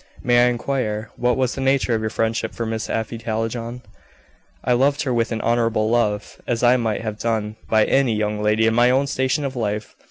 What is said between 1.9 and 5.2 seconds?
of your friendship for Miss Afy Hallijohn?" "I loved her